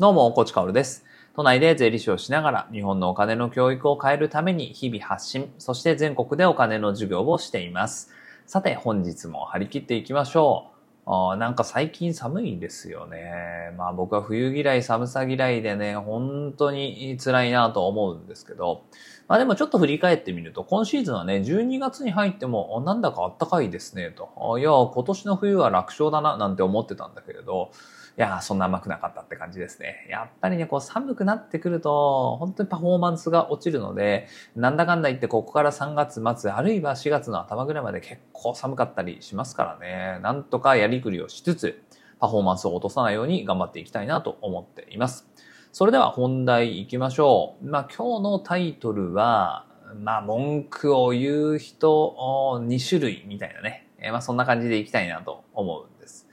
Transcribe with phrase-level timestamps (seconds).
[0.00, 1.04] どうも、コチカオルです。
[1.34, 8.12] 都内で税理士をしながら日本のお金の教育を変えるために日々発信、そして全国でお金の授業をしています。
[8.46, 10.70] さて、本日も張り切っていきましょ
[11.04, 11.36] う。
[11.36, 13.74] なんか最近寒いんですよね。
[13.76, 18.84] まあ僕は冬嫌い、寒さ嫌いでね、本当に辛いなと思うんですけど、
[19.26, 24.58] まあでもちょっと振り返ってみると、今シーズンはね、12月に入っても、なんだか暖かいですね、と。
[24.60, 27.72] いや、今年の冬は楽勝だな、なんて思ってたんだけれど、
[28.18, 30.04] いや、そんな甘くなかったって感じですね。
[30.10, 40.18] やっぱりね、こう寒くなってくると、本当にパフォーマンスが落ちるので、なんだかんだ言ってここから3月末、あるいは4月の頭ぐらいまで結構寒かったりしますからね。
[40.20, 41.80] なんとかやりくりをしつつ、
[42.18, 45.28] パフォーマンスを落とさないように頑張っていきたいなと思っています。
[45.70, 47.64] それでは本題行きましょう。
[47.64, 49.64] まあ今日のタイトルは、
[50.02, 53.86] まあ文句を言う人2種類みたいなね。
[54.00, 56.26] えまあそんな感じでいきたいなと思うんです。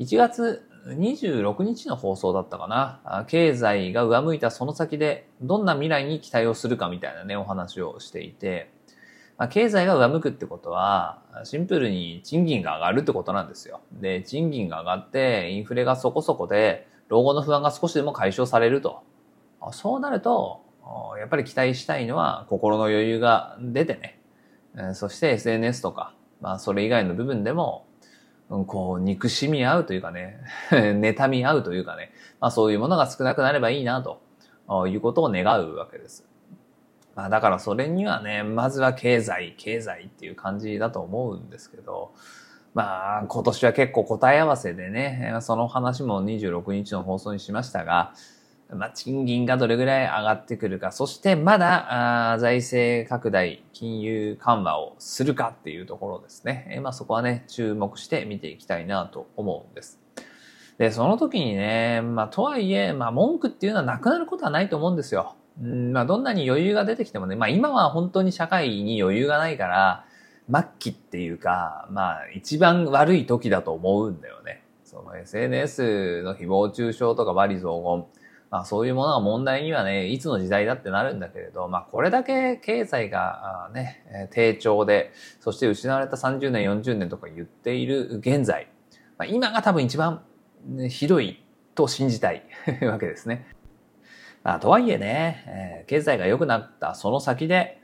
[0.00, 3.24] 1月26日の放送だったかな。
[3.28, 8.70] 経済が上向いたその先でどんな未来に期待をするかみたいなね、お話をしていて、
[9.36, 13.80] まあ、経済が上向くってことは、シンプルに賃金が上がるってことなんですよ。
[13.92, 19.02] で、賃金が上がって、インフレがそこそこで、老後の不安が少しでも解消されると。
[19.72, 20.60] そうなると、
[21.18, 24.20] やっぱり期待したいのは心の余裕が出てね。
[24.94, 27.86] そして SNS とか、まあそれ以外の部分でも、
[28.50, 34.20] こう、憎しみ合うというかね、 妬み合うというかね、まあそういうものが少なくなればいいなと
[34.88, 36.26] いうことを願うわけです。
[37.14, 42.12] まあだからそれにはね、まずは経済、経済っていう感じだと思うんですけど、
[42.74, 48.14] まあ今年は結構答え合わせでね、その話も26日の放送にしましたが、
[48.74, 56.66] まあ賃金がどれぐらい上がってくるか、そしてまだあ財政拡大、金融緩和をするかっていうところですね。
[56.70, 60.00] えまあそこはね、注目して見ていきたいなと思うんです。
[60.78, 65.36] で、その時にね、まあとはいえ、まあ文句っていうのはなくなることはないと思うんですよ。
[65.60, 70.04] うんまあどんなに余裕が出てきてもね、まあ今は本当に社会に余裕がないから、
[70.52, 74.62] 末期っていうか、まあ一番悪い時だと思うんだよね。
[74.84, 78.19] その SNS の誹謗中傷とか罵詈雑言、
[78.50, 88.68] まあそういうものが問題にはね、いつの時代だってなるんだけれど、まあこれだけ経済がね、低調で、そして失われた30年、40年とか言っている現在、
[89.18, 90.22] まあ、今が多分一番
[90.66, 91.44] ねひどい
[91.74, 92.42] と信じたい
[92.82, 93.46] わけですね。
[94.42, 97.80] まあとはいえね、えー経済が良くなったその先で、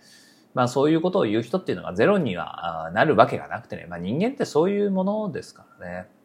[0.54, 6.15] まあそういうことを言う人っていうのがゼロにはなるわけがなくてね、まあ人間ってそういうものですからね。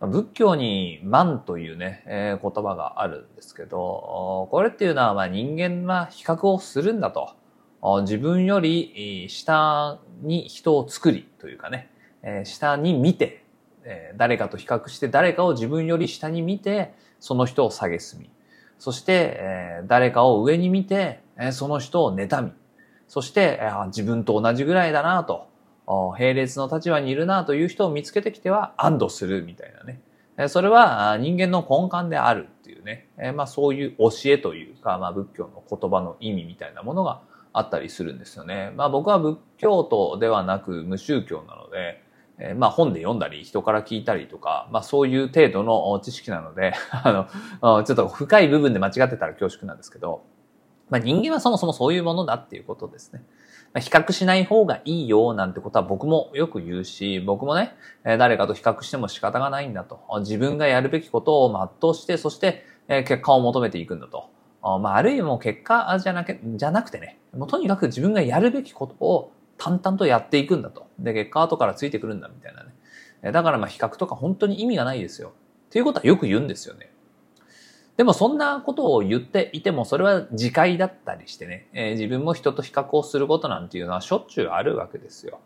[0.00, 7.34] 仏教に万というね、えー言葉があるんですけど、これっていうのはまあ人間は比較をするんだと。
[8.02, 11.90] 自分より下に人を作りというかね、
[12.22, 13.44] えー下に見て、
[13.82, 18.30] えー誰かと比較して誰かを自分より下に見て、その人を下げすみ。
[18.78, 22.52] そして、えー誰かを上に見て、えーその人を妬み。
[23.08, 25.48] そして、あー自分と同じぐらいだなと、
[26.18, 30.00] 並列の立場にいるなという人を見つけてきては安堵するみたいなね。
[30.48, 33.08] それは人間の根幹であるっていうね。
[33.34, 37.22] まあそういう教えというか、まあ仏教の言葉の意味みたいなものが
[37.52, 38.72] あったりするんですよね。
[38.76, 47.28] まあ僕は仏教徒ではなく無宗教なので、まあ本で読んだり人から聞いたりとか、まあそういう程度の知識なので、 あ
[47.60, 50.22] の、ちょっと深い部分で間違ってたら恐縮なんですけど、
[50.88, 53.24] まあ人間はそもそもそういうものだっていうことですね。
[53.74, 57.74] まあ比較しない方がいいよなんてことは僕もよく言うし、僕もね、
[58.04, 60.00] 誰かと比較しても仕方がないんだと。
[60.20, 64.30] 自分がやるべきことを全うして、そして、結果を求めていくんだと。
[64.62, 70.88] まあ、あるいはもう結果じゃなくじゃなくてね、もうとにかく自分がやるべきことを淡々とやっていくんだと。
[70.98, 73.32] で、結果後からついてくるんだみたいなね。
[73.32, 75.32] だからまあ比較とか本当に意味がないですよ。
[75.68, 76.90] っていうことはよく言うんですよね。
[77.98, 85.40] でもそんなことを言っていても、それは自戒だったりしてね、えー自分も人と比較をすることなんていうのはしょっちゅうあるわけですよ。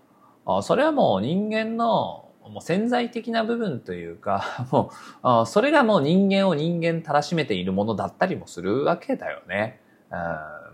[0.44, 9.81] あそれはもう人間のもう潜在的な部分というか、 もう、あそれがもう人間を人間たらしめているものだったりもするわけだよね。
[10.10, 10.19] うん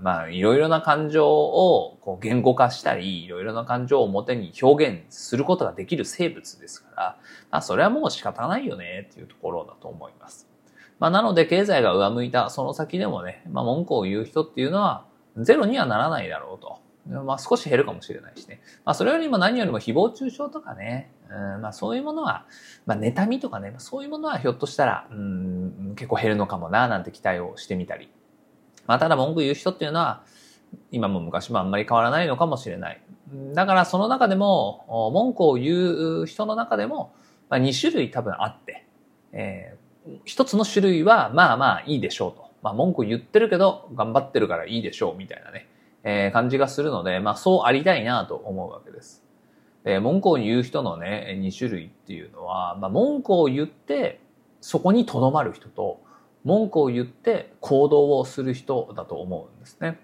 [0.03, 7.17] まあ、いろいろな感情をこう言語化したり、いろいろな感情を表に表現することができる生物ですから、
[7.53, 10.49] まあ、それはもう仕方ないよねっていうところだと思います。
[10.99, 15.07] まあ、なので、経済が上向いたその先でもね、まあ、文句を言う人っていうのは、
[15.37, 16.79] ゼロにはならないだろうと。
[17.09, 18.61] まあ、少し減るかもしれないしね。
[18.85, 22.45] まあ、それよりも何よりも誹謗中傷とかね、うん、まあ、そういうものは、
[22.85, 28.11] まあ、妬みとかね、そういうものはひょっとしたら、うん、結構減るのかもな、なんて期待をしてみたり。
[28.87, 30.23] まあ、ただ文句言う人っていうのは、
[30.91, 33.01] 今も昔もあんまり変わらないのかもしれない。
[33.55, 37.15] だからその中でも、文句を言う人の中でも、
[37.49, 38.87] まあ、2種類多分あって、
[39.33, 39.78] え
[40.25, 42.49] 一つの種類はまあまあいいでしょうと。
[42.63, 45.69] まあ文句言ってるけど頑張ってるからいいでしょうみたいなね、
[46.03, 49.25] えー、感じがするので、まあそうありたいなと思うわけです。
[49.85, 54.21] で、文句を言う人のね、2種類っていうのは、まあ文句を言って
[54.61, 56.01] そこに留まる人と、
[56.45, 59.99] 文句を言って行動をする人だと思うんですね。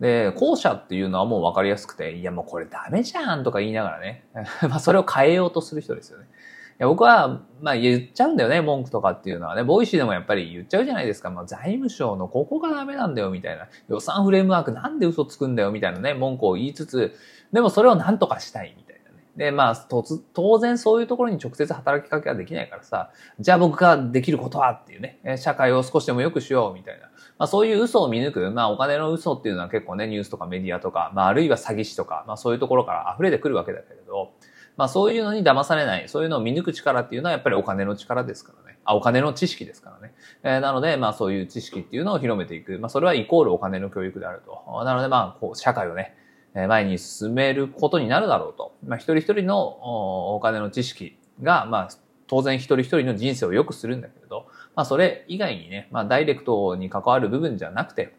[0.00, 4.24] で、後者っていうのはもう分かりやすくて、いやもうこれダメじゃんとか言いながらね、
[4.68, 6.26] まあそれを変えようとする人ですよね。
[6.74, 9.62] いや僕は、まあ言っちゃうんだよね、文句とかっていうのはね。
[9.62, 11.30] ボイシーでもやっぱり言っちゃうじゃないですか。
[11.30, 13.68] まあ財務省のここがダメなんだよ、みたいな。
[13.88, 17.14] 予算フレームワークなんで嘘つくんだよ、みたいなね、文句を言いつつ、
[17.52, 19.24] でもそれを何とかしたい、みたいなね。
[19.36, 19.86] で、まあ、
[20.34, 27.06] 当然そういうところに直接働きかけはできないからさ、じゃあ僕ができることはっていうね、社会を少しでも良くしよう、みたいな。
[27.38, 34.32] まあそういう嘘を見抜く、まあお金の嘘っていうのは結構ね、ニュースとかメディアとか、まああるいは詐欺師とか、まあそういうところから溢れてくるわけだけれど、
[34.76, 38.78] まあそういうのに騙されない、そういうのを見抜く力っていうのはやっぱりお金の力ですからね。
[38.84, 40.14] あ、お金の知識ですからね。
[40.42, 42.78] えー、なので、まあそういう知識っていうのを広めていく。
[42.78, 44.84] まあそれはイコールお金の教育であると。
[44.84, 46.16] なのでまあ、こう、社会をね、
[46.54, 48.74] 前に進めることになるだろうと。
[48.86, 51.88] まあ一人一人のお金の知識が、まあ
[52.26, 58.14] 当然一人一人の人生を良くするんだけれど、まあそれ以外にね、まあダイレクトに関わる部分じゃなくて、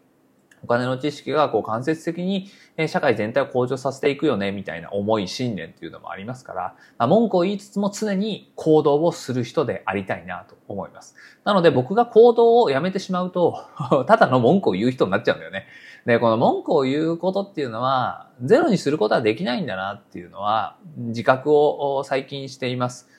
[0.65, 2.49] お金の知識がこう間接的に
[2.87, 11.15] 社会全体を向上させていくよね、みたいな思い、信念っていうのもありますから、まあ、文句を言いつつも常に行動をする人でありたいなと思います。
[11.43, 13.63] なので僕が行動をやめてしまうと
[14.07, 15.67] ただの文句を言う人になっちゃうんだよね。
[16.07, 23.09] で、この文句を言うことっていうのは、ゼロにすることはできないんだなっていうのは、自覚を最近しています。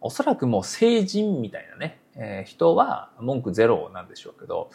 [0.00, 4.70] おそらくもう成人みたいなね、えー、人は文句ゼロなんでしょうけど、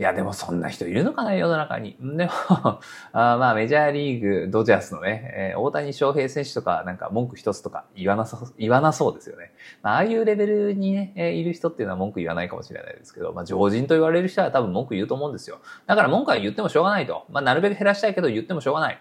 [0.00, 1.94] いや、でもそんな人いるのかな、世の中に。
[2.00, 2.32] でも
[3.12, 9.52] あまあ、メジャーリーグ、ドジャースのね、えー、大谷翔平選手とか、なんか文句一つとか言わなそう、言わなそうですよね。
[9.82, 15.58] まあ、ああいうレベルにね、えー、いる人っていうのは文句言わないかもしれないですけど、まあ、常人と言われる人は多分文句言うと思うんですよ。
[15.86, 17.26] だから文句は言ってもしょうがないと。
[17.28, 18.98] まあ、なるべく減らしたいけど言ってもしょうがない。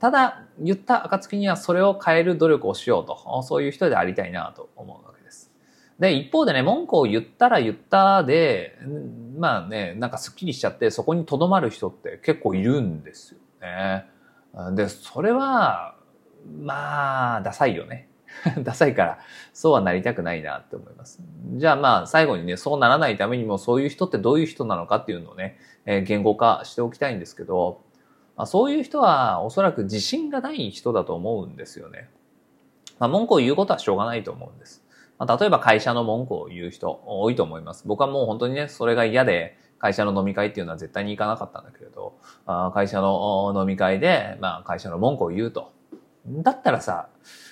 [0.00, 3.42] ただ、言った暁にはそれを変える努力をしようと。
[3.42, 5.41] そういう人でありたいなと思うわけです。
[6.02, 8.76] で、一方でね、文句を言ったら言ったで、
[9.38, 14.06] まあね、なんかスッキリしちゃってそこに留まる人って結構いるんですよね。
[14.74, 15.94] で、それは、
[16.60, 18.08] まあ、ダサいよね。
[18.64, 19.18] ダサいから、
[19.52, 21.22] そうはなりたくないなって思います。
[21.52, 25.56] じゃあまあ、最後にね、そうならないためにも、そういう人ってどういう人なのかっていうのをね、
[25.86, 27.80] えー、言語化しておきたいんですけど、
[28.36, 32.10] まあ、そういう人はおそらく自信がない人だと思うんですよね。
[32.98, 34.81] まあ、文句を言うことはしょうがないと思うんです。
[35.24, 37.86] ま、例えば会社の文句を言う人多いと思います。
[37.86, 45.72] 僕はもう本当にね、それが嫌で、会社の飲み会っていうのは絶対に行かなかったんだけれど、あ会社の飲み会で、まあ会社の文句を言うと。
[46.26, 47.08] だったらさ、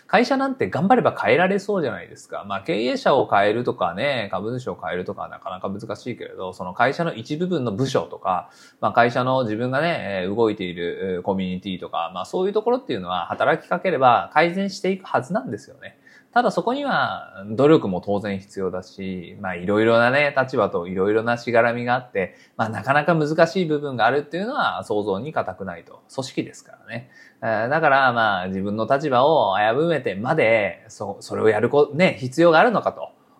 [0.06, 2.44] 会社なんて頑張れば変えられそうじゃないですか。
[2.46, 8.50] まあ経営者を変えるとかね、株主を変えるとかなかなか難しいけれど、その会社の一部分の部署とか、
[8.80, 15.99] まあ会社の自分がね、動いているコミュニティとか、まあそういうところっていうのは働きかければ改善していくはずなんですよね。
[16.32, 26.02] ただそこには努力も当然必要だし、まあいろいろなね、立場といろいろなしがらみがあって、まあなかなか難しい部分があるっていうのは想像に難くないと。
[26.14, 27.10] 組織ですからね。
[27.40, 32.92] だからまあ自分の立場を危ぶめてまで、そ、それをやるこ、ね、必要があるのか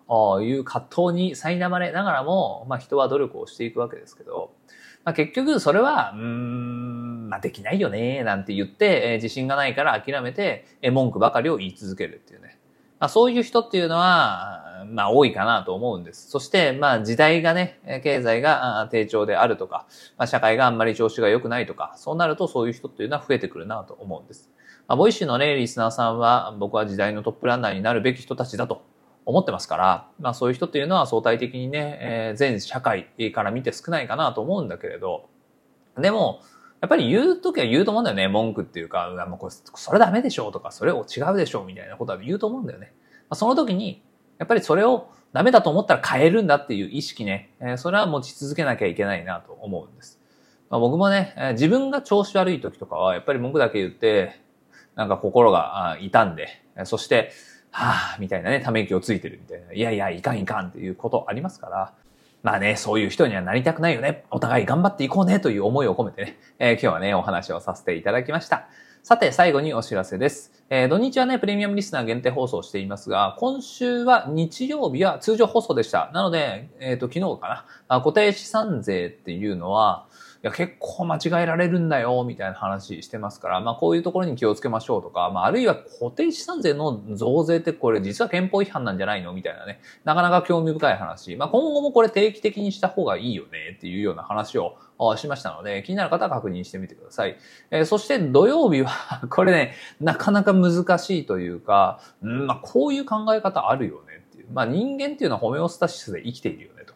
[0.09, 4.51] という葛藤に苛まれながらも、まあ人は努力をしていくわけですけど、
[5.03, 12.59] まあ、結局それは、うん、まあ、できないよね、なんて言って、えー、自信がないから諦めて、えー、文句ばかりを言い続けるっていうね。
[13.01, 16.29] まあ、そういう人っていうのは、まあ多いかなと思うんです。
[16.29, 19.87] そして、まあ時代がね、経済が低調であるとか、
[20.19, 24.51] まあ社会があんまり調子が良くないとか、そうなるとそういう人っていうのは増えてくるなと思うんです。
[24.87, 28.83] まあ、ボイシーのね、リスナーさんは、僕は時代のトップランナーになるべき人たちだと
[29.25, 35.27] 思ってますから、まあそういう人っていうのは相対的にね、えー、全社会から見て少ないかなと思うんだけれど、
[35.97, 36.41] でも、
[36.81, 38.27] やっぱり言うときは言うと思うんだよね。
[38.27, 42.91] 文句っていうか、もうこれ、それダメでしょとか、それを違うでしょみたいなことは言うと思うんだよね。
[43.29, 44.01] まあ、その時に、
[44.39, 50.19] やっぱりそれをダメだと思ったら変えるんだっていう意識ね、えー、それは持ち続けなきゃいけないなと思うんです。
[50.71, 54.41] まあ、僕もね、えー、自分が調子悪い時とかは、やっぱり文句だけ言って、
[54.95, 56.47] なんか心が痛んで、
[56.85, 57.31] そして、
[57.69, 61.93] はぁ、みたいなね、ため息をついてるみたいな、いやいや、いかんいかんっていうことありますから、
[62.43, 64.25] まあね、そういう人にはなりたくないよね。
[64.31, 68.67] お互い頑張っていこうねという思いを込めてね、えー、今日はね、お話をさせていただきました。
[69.03, 70.51] さて、最後にお知らせです。
[70.69, 76.09] えー、土日はね、プレミアムリスナー限定放送していますが、今週は日曜日は通常放送でした。
[76.13, 77.99] なので、えっ、ー、と、昨日かな。
[77.99, 80.07] 固定資産税っていうのは、
[80.41, 89.33] や、結構間違えられるんだよ、みたいな話してますから、まあこういうところに気をつけましょうとか、まああるいは固定資産税の増税ってこれ実は憲法違反なんじゃないの？
[89.33, 91.35] みたいなね、なかなか興味深い話。
[91.35, 94.77] まあ今後もこれ定期的にした方がいいよね、っていうような話を
[95.17, 97.37] しましたので、気になる方は確認してみてください。
[97.69, 104.11] えー、そして土曜日はこれね、なかなか難しいというか、うん、まあこういう考え方あるよね。
[104.53, 106.93] まあ人間っていうのはホメオスタシスで生きているよねと。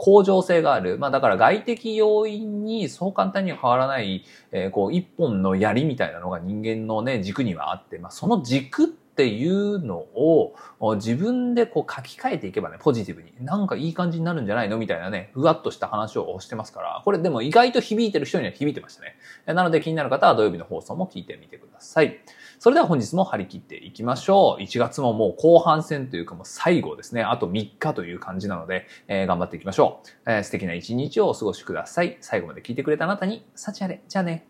[0.00, 0.98] 向上性がある。
[0.98, 10.54] まあだから外的要因にそう簡単には変わらない、えー、こう一本の槍みたいなのが人間のね、軸にはあって、まあその軸ってっていうのを
[10.94, 13.32] 自分でこう書き換えていけばね、ポジティブに。
[13.40, 19.16] なんかいい感じになるんじゃないのみたいなね、ふわっとした話をしてますから、これでも意外と響いてる人には響いてましたね。
[19.46, 22.20] なので気になる方は土曜日の放送も聞いてみてください。
[22.60, 24.62] それでは本日も張り切っていきましょう。
[24.62, 27.24] 1月ももう後半戦というかもう最後ですね。
[27.24, 30.44] あと3日という感じなので、えー、頑張っていきましょう、えー。
[30.44, 32.18] 素敵な一日をお過ごしください。
[32.20, 34.00] 最後まで聞いてくれたあなたに、幸あれ。
[34.06, 34.46] じゃあね。